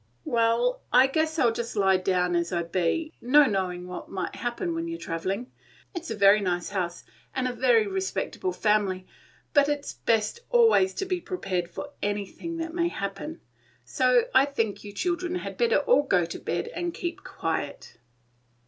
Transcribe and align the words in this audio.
"Well, 0.25 0.81
I 0.91 1.05
guess 1.05 1.37
I 1.37 1.45
'll 1.45 1.51
just 1.51 1.75
lie 1.75 1.97
down 1.97 2.35
as 2.35 2.51
I 2.51 2.63
be; 2.63 3.13
no 3.21 3.45
knowin' 3.45 3.87
what 3.87 4.09
may 4.09 4.25
happen 4.33 4.73
when 4.73 4.87
you 4.87 4.95
're 4.97 4.99
travelling. 4.99 5.51
It 5.93 6.05
's 6.05 6.09
a 6.09 6.15
very 6.15 6.41
nice 6.41 6.69
house, 6.71 7.03
and 7.35 7.47
a 7.47 7.53
very 7.53 7.85
respectable 7.85 8.51
family, 8.51 9.05
but 9.53 9.69
it 9.69 9.85
's 9.85 9.93
best 9.93 10.39
always 10.49 10.95
to 10.95 11.05
be 11.05 11.21
prepared 11.21 11.69
for 11.69 11.91
anything 12.01 12.57
that 12.57 12.73
may 12.73 12.87
happen. 12.87 13.41
So 13.85 14.23
I 14.33 14.45
think 14.45 14.83
you 14.83 14.91
children 14.91 15.35
had 15.35 15.55
better 15.55 15.77
all 15.77 16.01
go 16.01 16.25
to 16.25 16.39
bed 16.39 16.69
and 16.69 16.95
keep 16.95 17.23
quiet." 17.23 17.97